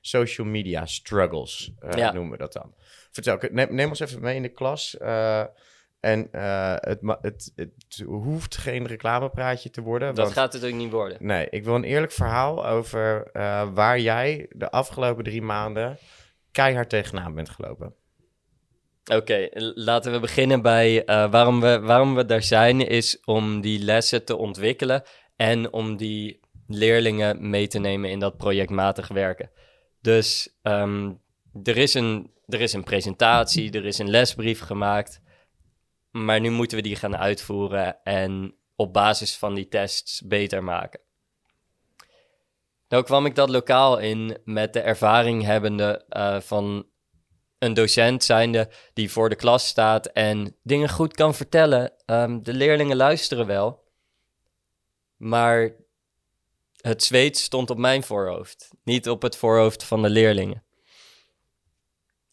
[0.06, 2.12] social media struggles, uh, ja.
[2.12, 2.74] noemen we dat dan.
[3.10, 4.96] Vertel, neem, neem, ons even mee in de klas.
[5.02, 5.44] Uh,
[6.00, 10.14] En uh, het, het, het, hoeft geen reclamepraatje te worden.
[10.14, 11.18] Dat gaat het ook niet worden.
[11.20, 13.30] Nee, ik wil een eerlijk verhaal over
[13.74, 15.98] waar jij de afgelopen drie maanden
[16.52, 17.94] keihard tegenaan bent gelopen.
[19.12, 24.24] Oké, laten we beginnen bij waarom, we, waarom we daar zijn, is om die lessen
[24.24, 25.02] te ontwikkelen
[25.36, 29.50] en om die leerlingen mee te nemen in dat projectmatig werken.
[30.04, 31.20] Dus um,
[31.62, 35.20] er, is een, er is een presentatie, er is een lesbrief gemaakt,
[36.10, 41.00] maar nu moeten we die gaan uitvoeren en op basis van die tests beter maken.
[42.88, 46.86] Nou kwam ik dat lokaal in met de ervaring hebbende uh, van
[47.58, 51.92] een docent zijnde die voor de klas staat en dingen goed kan vertellen.
[52.06, 53.82] Um, de leerlingen luisteren wel,
[55.16, 55.83] maar
[56.86, 60.64] het zweet stond op mijn voorhoofd, niet op het voorhoofd van de leerlingen.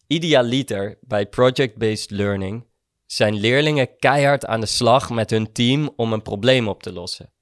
[0.08, 2.68] Idealiter bij project-based learning
[3.06, 7.34] zijn leerlingen keihard aan de slag met hun team om een probleem op te lossen.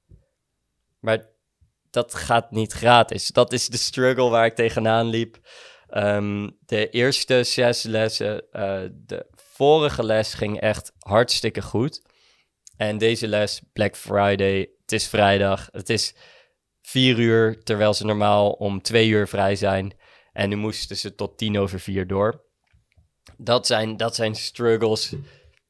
[0.98, 1.28] Maar
[1.90, 3.26] dat gaat niet gratis.
[3.26, 5.38] Dat is de struggle waar ik tegenaan liep.
[5.94, 12.02] Um, de eerste zes lessen, uh, de vorige les ging echt hartstikke goed.
[12.76, 16.14] En deze les, Black Friday, het is vrijdag, het is
[16.90, 19.92] vier uur, terwijl ze normaal om twee uur vrij zijn.
[20.32, 22.44] En nu moesten ze tot tien over vier door.
[23.36, 25.14] Dat zijn, dat zijn struggles,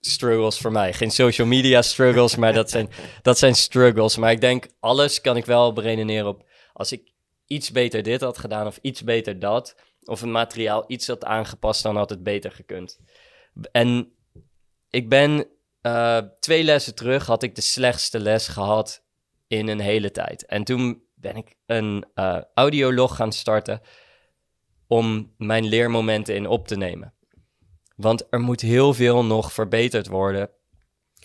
[0.00, 0.92] struggles voor mij.
[0.92, 2.88] Geen social media struggles, maar dat zijn,
[3.22, 4.16] dat zijn struggles.
[4.16, 6.44] Maar ik denk, alles kan ik wel beredeneren op...
[6.72, 7.12] als ik
[7.46, 9.76] iets beter dit had gedaan of iets beter dat...
[10.04, 12.98] of een materiaal iets had aangepast, dan had het beter gekund.
[13.72, 14.12] En
[14.90, 15.46] ik ben
[15.82, 19.04] uh, twee lessen terug, had ik de slechtste les gehad
[19.46, 20.46] in een hele tijd.
[20.46, 23.80] En toen ben ik een uh, audiolog gaan starten
[24.86, 27.14] om mijn leermomenten in op te nemen.
[27.96, 30.50] Want er moet heel veel nog verbeterd worden.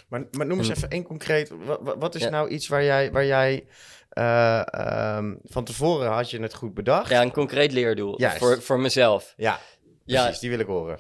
[0.08, 1.52] Maar, maar noem eens even één concreet.
[1.66, 3.68] Wat, wat is nou iets waar jij, waar jij
[4.14, 4.64] uh,
[5.18, 7.10] um, van tevoren had je het goed bedacht?
[7.10, 9.34] Ja, een concreet leerdoel voor, voor mezelf.
[9.38, 9.60] Ja,
[10.06, 10.40] precies, ja.
[10.40, 11.00] die wil ik horen.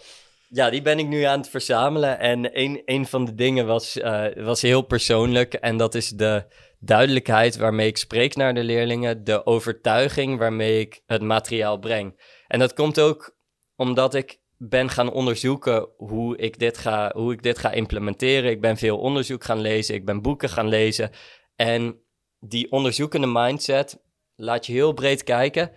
[0.50, 2.20] Ja, die ben ik nu aan het verzamelen.
[2.20, 5.54] En een, een van de dingen was, uh, was heel persoonlijk.
[5.54, 6.46] En dat is de
[6.86, 9.24] duidelijkheid waarmee ik spreek naar de leerlingen.
[9.24, 12.22] De overtuiging waarmee ik het materiaal breng.
[12.48, 13.38] En dat komt ook
[13.76, 18.52] omdat ik ben gaan onderzoeken hoe ik, dit ga, hoe ik dit ga implementeren.
[18.52, 21.12] Ik ben veel onderzoek gaan lezen, ik ben boeken gaan lezen.
[21.56, 22.00] En
[22.40, 24.02] die onderzoekende mindset
[24.36, 25.72] laat je heel breed kijken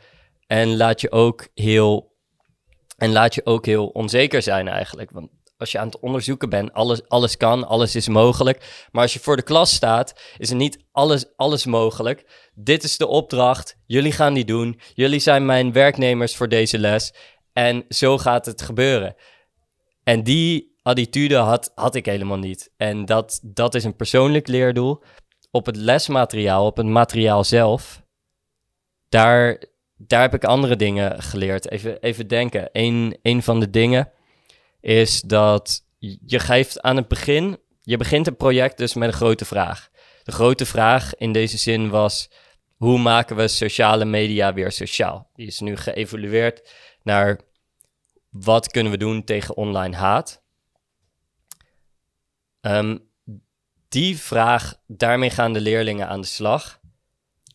[0.46, 2.16] en laat je ook heel,
[2.96, 5.10] en laat je ook heel onzeker zijn eigenlijk.
[5.10, 8.86] Want als je aan het onderzoeken bent, alles, alles kan, alles is mogelijk.
[8.90, 12.50] Maar als je voor de klas staat, is er niet alles, alles mogelijk.
[12.54, 14.80] Dit is de opdracht, jullie gaan die doen.
[14.94, 17.14] Jullie zijn mijn werknemers voor deze les.
[17.52, 19.14] En zo gaat het gebeuren.
[20.02, 22.72] En die attitude had, had ik helemaal niet.
[22.76, 25.02] En dat, dat is een persoonlijk leerdoel.
[25.50, 28.02] Op het lesmateriaal, op het materiaal zelf,
[29.08, 29.62] daar,
[29.96, 31.70] daar heb ik andere dingen geleerd.
[31.70, 32.68] Even, even denken.
[32.72, 34.12] Een, een van de dingen
[34.80, 39.44] is dat je geeft aan het begin, je begint een project dus met een grote
[39.44, 39.88] vraag.
[40.22, 42.30] De grote vraag in deze zin was,
[42.76, 45.30] hoe maken we sociale media weer sociaal?
[45.34, 47.40] Die is nu geëvolueerd naar
[48.30, 50.42] wat kunnen we doen tegen online haat?
[52.60, 53.10] Um,
[53.88, 56.80] die vraag, daarmee gaan de leerlingen aan de slag.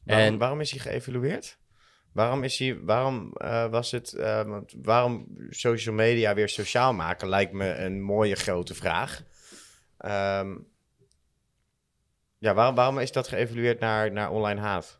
[0.04, 1.58] Waarom, en, waarom is hij geëvalueerd?
[2.14, 7.52] Waarom, is hij, waarom uh, was het, uh, waarom social media weer sociaal maken, lijkt
[7.52, 9.24] me een mooie grote vraag.
[10.06, 10.68] Um,
[12.38, 15.00] ja, waarom, waarom is dat geëvalueerd naar, naar online haat?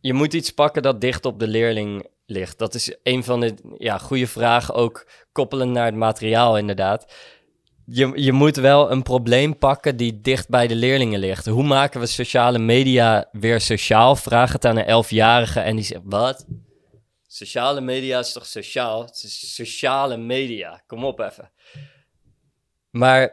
[0.00, 2.58] Je moet iets pakken dat dicht op de leerling ligt?
[2.58, 7.14] Dat is een van de ja, goede vragen, ook koppelend naar het materiaal inderdaad.
[7.86, 11.46] Je, je moet wel een probleem pakken die dicht bij de leerlingen ligt.
[11.46, 14.16] Hoe maken we sociale media weer sociaal?
[14.16, 16.46] Vraag het aan een elfjarige en die zegt, wat?
[17.26, 19.04] Sociale media is toch sociaal?
[19.04, 21.50] Het is sociale media, kom op even.
[22.90, 23.32] Maar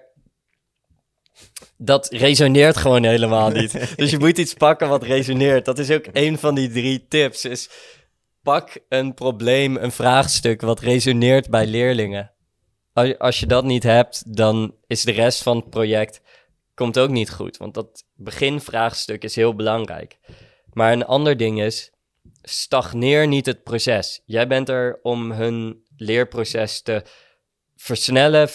[1.78, 3.72] dat resoneert gewoon helemaal niet.
[3.98, 5.66] dus je moet iets pakken wat resoneert.
[5.66, 7.46] Dat is ook een van die drie tips.
[7.46, 7.70] Is
[8.44, 12.31] pak een probleem, een vraagstuk wat resoneert bij leerlingen.
[13.18, 16.22] Als je dat niet hebt, dan is de rest van het project
[16.74, 17.58] komt ook niet goed.
[17.58, 20.18] Want dat beginvraagstuk is heel belangrijk.
[20.74, 21.92] Maar een ander ding is,
[22.42, 24.22] stagneer niet het proces.
[24.26, 27.04] Jij bent er om hun leerproces te
[27.76, 28.50] versnellen,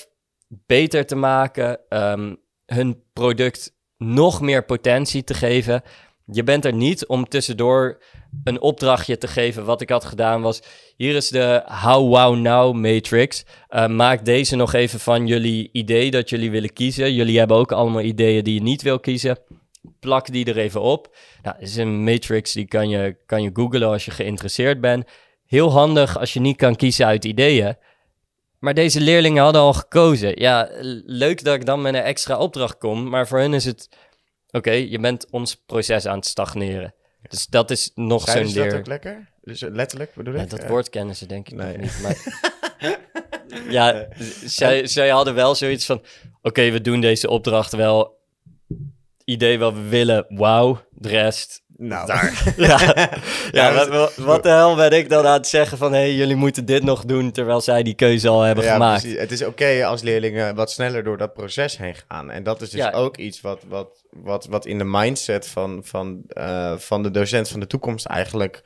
[0.49, 5.83] beter te maken, um, hun product nog meer potentie te geven.
[6.33, 8.03] Je bent er niet om tussendoor
[8.45, 9.65] een opdrachtje te geven.
[9.65, 10.63] Wat ik had gedaan was,
[10.97, 13.45] hier is de How Wow Now matrix.
[13.71, 17.15] Uh, maak deze nog even van jullie idee dat jullie willen kiezen.
[17.15, 19.39] Jullie hebben ook allemaal ideeën die je niet wil kiezen.
[20.01, 21.17] Plak die er even op.
[21.43, 25.05] Nou, is een matrix die kan je, kan je googlen als je geïnteresseerd bent.
[25.47, 27.77] Heel handig als je niet kan kiezen uit ideeën.
[28.59, 30.41] Maar deze leerlingen hadden al gekozen.
[30.41, 30.69] Ja,
[31.07, 33.89] leuk dat ik dan met een extra opdracht kom, maar voor hen is het...
[34.57, 36.95] Oké, je bent ons proces aan het stagneren.
[37.29, 38.71] Dus dat is nog zo'n leer...
[38.71, 39.31] dat ook lekker?
[39.43, 40.51] Dus eh, letterlijk bedoel ik?
[40.51, 41.79] dat woord kennen ze denk ik nee.
[41.79, 42.01] nog niet.
[42.03, 42.99] Maar...
[43.79, 44.09] ja,
[44.45, 46.03] zij, zij hadden wel zoiets van...
[46.43, 48.19] Oké, we doen deze opdracht wel.
[49.25, 50.87] Idee wat we willen, wauw.
[50.91, 52.43] De rest, nou, daar.
[52.57, 53.09] ja,
[53.53, 55.93] ja wat, wat, de hel ben ik dan aan het zeggen van...
[55.93, 57.33] hé, hey, jullie moeten dit nog doen...
[57.33, 59.01] terwijl zij die keuze al hebben ja, gemaakt.
[59.01, 59.19] Precies.
[59.19, 62.31] Het is oké als leerlingen wat sneller door dat proces heen gaan.
[62.31, 66.23] En dat is dus ook iets wat, wat, wat, wat in de mindset van, van,
[66.29, 68.63] uh, van de docent van de toekomst eigenlijk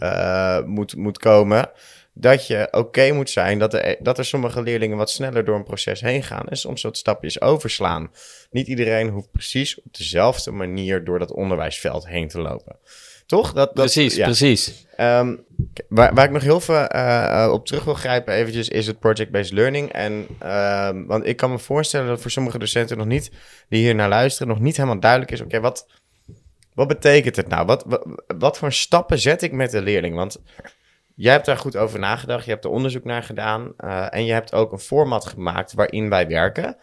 [0.00, 1.70] uh, moet, moet komen
[2.18, 5.64] dat je oké moet zijn dat er, dat er sommige leerlingen wat sneller door een
[5.64, 8.10] proces heen gaan en soms wat stapjes overslaan.
[8.50, 12.78] Niet iedereen hoeft precies op dezelfde manier door dat onderwijsveld heen te lopen.
[13.26, 13.52] Toch?
[13.52, 14.86] Dat, dat, precies, precies.
[15.00, 15.44] Um,
[15.88, 19.52] waar, waar ik nog heel veel uh, op terug wil grijpen eventjes is het project-based
[19.52, 19.92] learning.
[19.92, 23.30] En, uh, want ik kan me voorstellen dat voor sommige docenten nog niet,
[23.68, 25.86] die hier naar luisteren, nog niet helemaal duidelijk is, oké, wat,
[26.74, 27.66] wat betekent het nou?
[27.66, 28.06] Wat, wat,
[28.38, 30.14] wat voor stappen zet ik met de leerling?
[30.14, 30.38] Want
[31.16, 34.32] Jij hebt daar goed over nagedacht, je hebt er onderzoek naar gedaan uh, en je
[34.32, 36.76] hebt ook een format gemaakt waarin wij werken,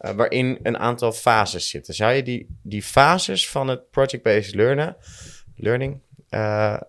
[0.00, 1.94] uh, waarin een aantal fases zitten.
[1.94, 4.94] Zou je die, die fases van het project-based learning,
[5.56, 6.80] learning uh,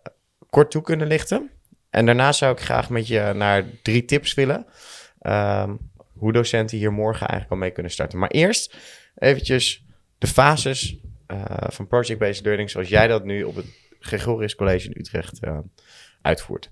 [0.50, 1.52] kort toe kunnen lichten?
[1.90, 4.66] En daarna zou ik graag met je naar drie tips willen,
[5.20, 5.76] ehm,
[6.14, 8.20] hoe docenten hier morgen eigenlijk al mee kunnen starten.
[8.20, 8.78] Maar eerst
[9.16, 9.86] eventjes
[10.18, 10.98] de fases
[11.68, 13.66] van project-based learning zoals jij dat nu op het
[14.00, 15.40] Gregorius College in Utrecht
[16.22, 16.70] uitvoert.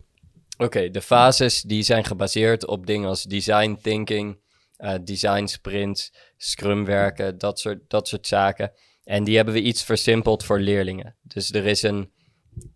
[0.62, 4.40] Oké, de fases die zijn gebaseerd op dingen als design thinking,
[4.78, 8.72] uh, design sprints, scrum werken, dat soort, dat soort zaken.
[9.04, 11.16] En die hebben we iets versimpeld voor leerlingen.
[11.22, 12.12] Dus er is een,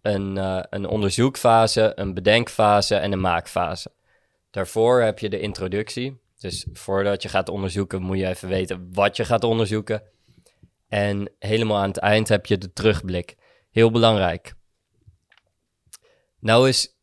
[0.02, 3.91] een, uh, een onderzoekfase, een bedenkfase en een maakfase.
[4.52, 6.19] Daarvoor heb je de introductie.
[6.39, 10.04] Dus voordat je gaat onderzoeken, moet je even weten wat je gaat onderzoeken.
[10.88, 13.36] En helemaal aan het eind heb je de terugblik.
[13.71, 14.54] Heel belangrijk.
[16.39, 16.95] Nou is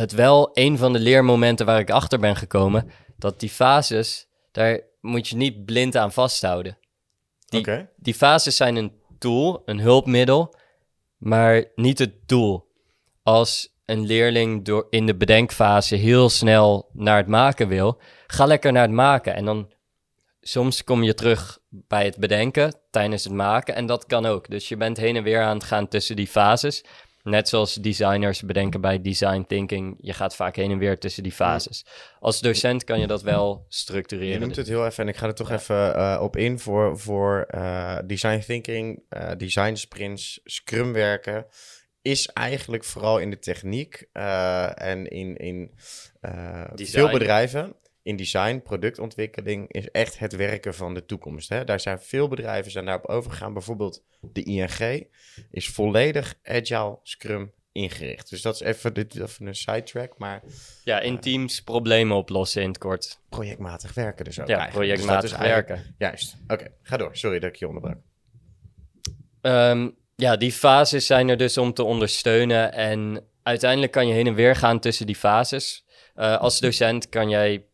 [0.00, 2.90] het wel een van de leermomenten waar ik achter ben gekomen.
[3.16, 6.78] Dat die fases, daar moet je niet blind aan vasthouden.
[7.46, 10.54] Die, die fases zijn een tool, een hulpmiddel,
[11.16, 12.66] maar niet het doel.
[13.22, 18.72] Als een leerling door in de bedenkfase heel snel naar het maken wil, ga lekker
[18.72, 19.34] naar het maken.
[19.34, 19.72] En dan
[20.40, 23.74] soms kom je terug bij het bedenken tijdens het maken.
[23.74, 24.50] En dat kan ook.
[24.50, 26.84] Dus je bent heen en weer aan het gaan tussen die fases.
[27.26, 31.32] Net zoals designers bedenken bij design thinking, je gaat vaak heen en weer tussen die
[31.32, 31.86] fases.
[32.20, 34.32] Als docent kan je dat wel structureren.
[34.32, 36.98] Je noemt het heel even en ik ga er toch even uh, op in voor,
[36.98, 41.46] voor uh, design thinking, uh, design sprints, scrum werken.
[42.02, 45.72] Is eigenlijk vooral in de techniek en in, in
[46.74, 51.48] veel bedrijven in design, productontwikkeling is echt het werken van de toekomst.
[51.48, 51.64] Hè?
[51.64, 53.52] Daar zijn veel bedrijven zijn daarop overgegaan.
[53.52, 55.06] Bijvoorbeeld de ING
[55.50, 58.30] is volledig agile Scrum ingericht.
[58.30, 60.42] Dus dat is even, dit, even een sidetrack, maar...
[60.84, 63.20] Ja, in teams problemen oplossen in het kort.
[63.28, 65.94] Projectmatig werken dus ook Ja, dus projectmatig dus werken.
[65.98, 66.36] Juist.
[66.48, 67.16] Oké, ga door.
[67.16, 67.98] Sorry dat ik je onderbrak.
[69.40, 74.26] Um, ja, die fases zijn er dus om te ondersteunen en uiteindelijk kan je heen
[74.26, 75.84] en weer gaan tussen die fases.
[76.16, 77.66] Uh, als docent kan jij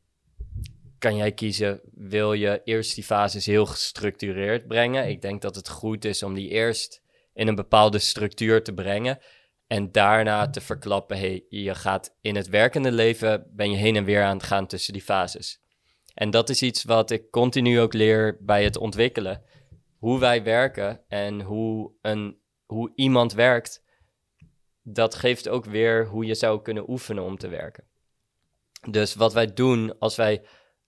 [1.02, 5.08] kan jij kiezen, wil je eerst die fases heel gestructureerd brengen?
[5.08, 7.02] Ik denk dat het goed is om die eerst
[7.34, 9.18] in een bepaalde structuur te brengen.
[9.66, 14.04] En daarna te verklappen, hey, je gaat in het werkende leven, ben je heen en
[14.04, 15.60] weer aan het gaan tussen die fases.
[16.14, 19.42] En dat is iets wat ik continu ook leer bij het ontwikkelen.
[19.98, 23.84] Hoe wij werken en hoe, een, hoe iemand werkt,
[24.82, 27.84] dat geeft ook weer hoe je zou kunnen oefenen om te werken.
[28.90, 30.42] Dus wat wij doen als wij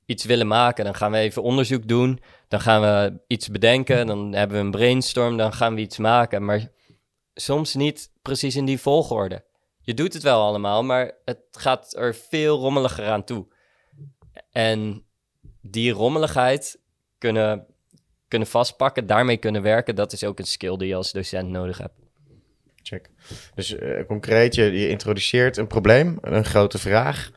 [0.06, 2.20] iets willen maken, dan gaan we even onderzoek doen.
[2.48, 4.06] Dan gaan we iets bedenken.
[4.06, 5.36] Dan hebben we een brainstorm.
[5.36, 6.44] Dan gaan we iets maken.
[6.44, 6.68] Maar
[7.34, 9.44] soms niet precies in die volgorde.
[9.80, 13.46] Je doet het wel allemaal, maar het gaat er veel rommeliger aan toe.
[14.50, 15.04] En
[15.60, 16.80] die rommeligheid
[17.18, 17.66] kunnen,
[18.28, 21.78] kunnen vastpakken, daarmee kunnen werken, dat is ook een skill die je als docent nodig
[21.78, 21.94] hebt.
[22.82, 23.10] Check.
[23.54, 27.30] Dus uh, concreet, je introduceert een probleem, een grote vraag.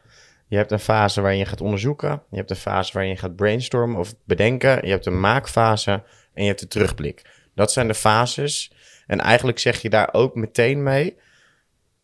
[0.48, 2.24] Je hebt een fase waarin je gaat onderzoeken.
[2.30, 4.86] Je hebt een fase waarin je gaat brainstormen of bedenken.
[4.86, 7.22] Je hebt een maakfase en je hebt de terugblik.
[7.56, 8.72] Dat zijn de fases.
[9.08, 11.18] En eigenlijk zeg je daar ook meteen mee,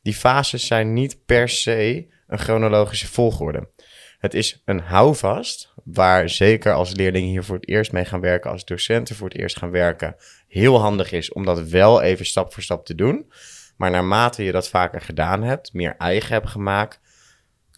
[0.01, 3.69] die fases zijn niet per se een chronologische volgorde.
[4.17, 8.51] Het is een houvast waar zeker als leerlingen hier voor het eerst mee gaan werken,
[8.51, 10.15] als docenten voor het eerst gaan werken,
[10.47, 13.31] heel handig is om dat wel even stap voor stap te doen.
[13.77, 16.99] Maar naarmate je dat vaker gedaan hebt, meer eigen hebt gemaakt,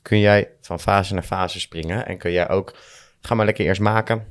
[0.06, 2.06] kun jij van fase naar fase springen.
[2.06, 2.76] En kun jij ook,
[3.22, 4.24] ga maar lekker eerst maken.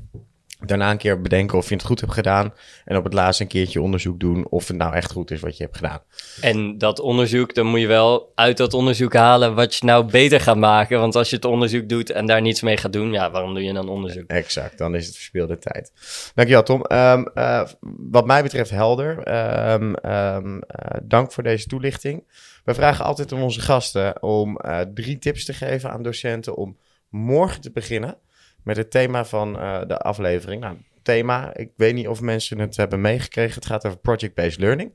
[0.60, 2.52] Daarna een keer bedenken of je het goed hebt gedaan.
[2.84, 5.56] En op het laatste een keertje onderzoek doen of het nou echt goed is wat
[5.56, 6.00] je hebt gedaan.
[6.40, 10.40] En dat onderzoek, dan moet je wel uit dat onderzoek halen wat je nou beter
[10.40, 11.00] gaat maken.
[11.00, 13.62] Want als je het onderzoek doet en daar niets mee gaat doen, ja, waarom doe
[13.62, 14.24] je dan onderzoek?
[14.26, 15.92] Exact, dan is het verspilde tijd.
[16.34, 16.84] Dankjewel Tom.
[16.92, 17.66] Um, uh,
[18.10, 19.34] wat mij betreft helder.
[19.72, 20.60] Um, um, uh,
[21.02, 22.24] dank voor deze toelichting.
[22.64, 26.78] We vragen altijd aan onze gasten om uh, drie tips te geven aan docenten om
[27.08, 28.18] morgen te beginnen
[28.62, 30.60] met het thema van uh, de aflevering.
[30.60, 33.54] Nou, thema, ik weet niet of mensen het hebben meegekregen.
[33.54, 34.88] Het gaat over project-based learning.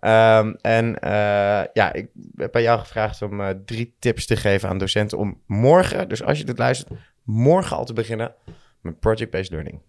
[0.00, 4.78] Um, en uh, ja, ik heb bij jou gevraagd om drie tips te geven aan
[4.78, 6.90] docenten om morgen, dus als je dit luistert,
[7.22, 8.34] morgen al te beginnen
[8.80, 9.80] met project-based learning.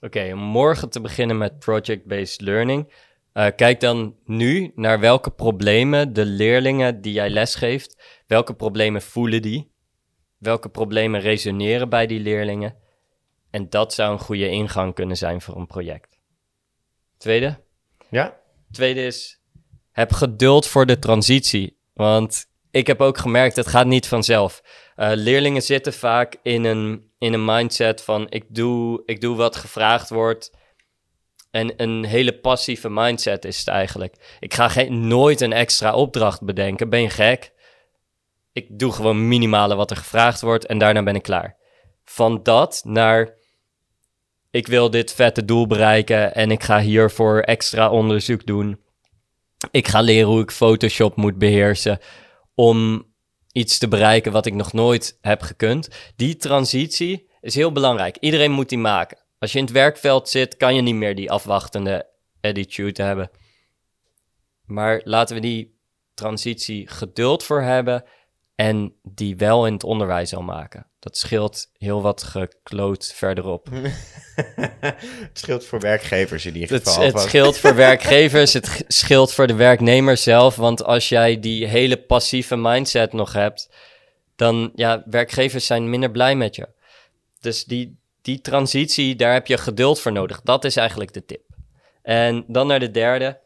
[0.00, 2.92] Oké, om morgen te beginnen met project-based learning.
[3.38, 9.42] Uh, kijk dan nu naar welke problemen de leerlingen die jij lesgeeft, welke problemen voelen
[9.42, 9.72] die?
[10.38, 12.76] Welke problemen resoneren bij die leerlingen?
[13.50, 16.18] En dat zou een goede ingang kunnen zijn voor een project.
[17.16, 17.60] Tweede?
[18.10, 18.40] Ja?
[18.70, 19.40] Tweede is,
[19.92, 21.78] heb geduld voor de transitie.
[21.94, 24.62] Want ik heb ook gemerkt, het gaat niet vanzelf.
[24.96, 29.56] Uh, leerlingen zitten vaak in een, in een mindset van ik doe, ik doe wat
[29.56, 30.56] gevraagd wordt.
[31.50, 34.36] En een hele passieve mindset is het eigenlijk.
[34.40, 36.88] Ik ga geen, nooit een extra opdracht bedenken.
[36.88, 37.52] Ben je gek?
[38.52, 41.56] Ik doe gewoon minimale wat er gevraagd wordt en daarna ben ik klaar.
[42.04, 43.36] Van dat naar
[44.50, 48.80] ik wil dit vette doel bereiken en ik ga hiervoor extra onderzoek doen.
[49.70, 51.98] Ik ga leren hoe ik Photoshop moet beheersen
[52.54, 53.06] om
[53.52, 55.88] iets te bereiken wat ik nog nooit heb gekund.
[56.16, 58.16] Die transitie is heel belangrijk.
[58.20, 59.18] Iedereen moet die maken.
[59.38, 62.06] Als je in het werkveld zit, kan je niet meer die afwachtende
[62.40, 63.30] attitude hebben.
[64.64, 65.78] Maar laten we die
[66.14, 68.04] transitie geduld voor hebben
[68.54, 70.86] en die wel in het onderwijs al maken.
[70.98, 73.68] Dat scheelt heel wat gekloot verderop.
[73.74, 77.02] het scheelt voor werkgevers in ieder geval.
[77.02, 80.56] Het, het scheelt voor werkgevers, het scheelt voor de werknemer zelf.
[80.56, 83.70] Want als jij die hele passieve mindset nog hebt,
[84.36, 86.68] dan ja, werkgevers zijn minder blij met je.
[87.40, 87.97] Dus die,
[88.28, 90.40] die transitie, daar heb je geduld voor nodig.
[90.40, 91.42] Dat is eigenlijk de tip.
[92.02, 93.40] En dan naar de derde.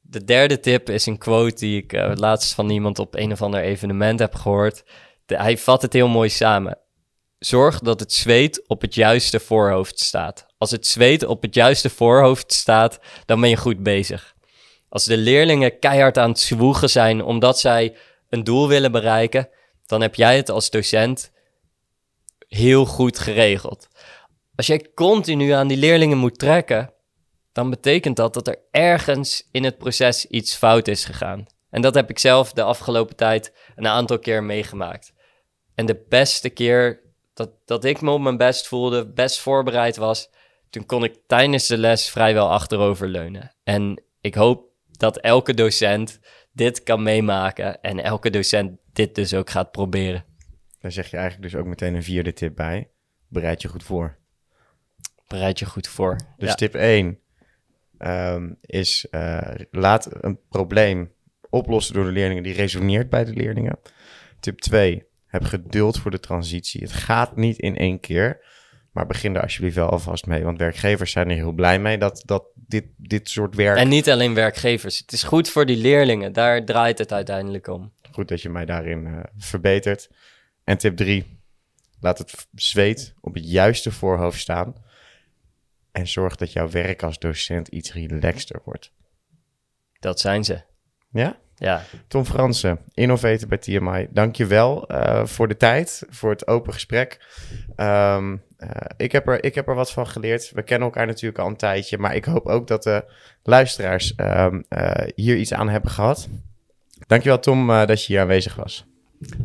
[0.00, 3.42] De derde tip is een quote die ik uh, laatst van iemand op een of
[3.42, 4.84] ander evenement heb gehoord.
[5.26, 6.78] Hij vat het heel mooi samen.
[7.38, 10.46] Zorg dat het zweet op het juiste voorhoofd staat.
[10.58, 14.34] Als het zweet op het juiste voorhoofd staat, dan ben je goed bezig.
[14.88, 17.96] Als de leerlingen keihard aan het zwoegen zijn omdat zij
[18.28, 19.48] een doel willen bereiken,
[19.86, 21.34] dan heb jij het als docent
[22.48, 23.88] heel goed geregeld.
[24.54, 26.92] Als jij continu aan die leerlingen moet trekken,
[27.52, 31.46] dan betekent dat dat er ergens in het proces iets fout is gegaan.
[31.70, 35.12] En dat heb ik zelf de afgelopen tijd een aantal keer meegemaakt.
[35.74, 37.00] En de beste keer
[37.34, 40.30] dat, dat ik me op mijn best voelde, best voorbereid was,
[40.70, 43.54] toen kon ik tijdens de les vrijwel achteroverleunen.
[43.64, 46.20] En ik hoop dat elke docent
[46.52, 50.24] dit kan meemaken en elke docent dit dus ook gaat proberen.
[50.86, 52.90] Dan zeg je eigenlijk dus ook meteen een vierde tip bij.
[53.28, 54.16] Bereid je goed voor.
[55.28, 56.16] Bereid je goed voor.
[56.36, 56.54] Dus ja.
[56.54, 57.18] tip 1
[57.98, 61.12] um, is uh, laat een probleem
[61.50, 63.78] oplossen door de leerlingen die resoneert bij de leerlingen.
[64.40, 66.82] Tip 2, heb geduld voor de transitie.
[66.82, 68.40] Het gaat niet in één keer,
[68.92, 70.44] maar begin er alsjeblieft wel alvast mee.
[70.44, 73.78] Want werkgevers zijn er heel blij mee dat, dat dit, dit soort werk...
[73.78, 74.98] En niet alleen werkgevers.
[74.98, 76.32] Het is goed voor die leerlingen.
[76.32, 77.92] Daar draait het uiteindelijk om.
[78.12, 80.08] Goed dat je mij daarin uh, verbetert.
[80.66, 81.38] En tip 3,
[82.00, 84.74] laat het zweet op het juiste voorhoofd staan.
[85.92, 88.92] En zorg dat jouw werk als docent iets relaxter wordt.
[89.98, 90.62] Dat zijn ze.
[91.10, 91.38] Ja?
[91.54, 91.82] Ja.
[92.08, 94.06] Tom Fransen, innovator bij TMI.
[94.10, 97.26] Dank je wel uh, voor de tijd, voor het open gesprek.
[97.76, 100.50] Um, uh, ik, heb er, ik heb er wat van geleerd.
[100.50, 103.04] We kennen elkaar natuurlijk al een tijdje, maar ik hoop ook dat de
[103.42, 106.28] luisteraars um, uh, hier iets aan hebben gehad.
[107.06, 108.86] Dankjewel Tom dat je hier aanwezig was.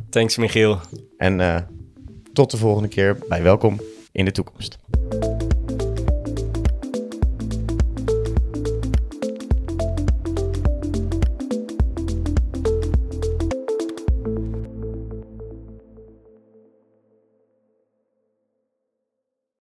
[0.10, 0.80] Thanks Michiel.
[1.18, 1.68] En
[2.34, 4.78] tot de volgende keer bij Welkom in de Toekomst.